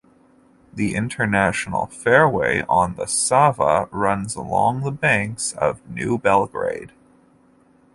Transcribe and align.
The 0.73 0.95
international 0.95 1.85
fairway 1.85 2.63
on 2.67 2.95
the 2.95 3.05
Sava 3.05 3.87
runs 3.91 4.33
along 4.35 4.81
the 4.81 4.89
banks 4.91 5.53
of 5.53 5.87
New 5.87 6.17
Belgrade. 6.17 6.91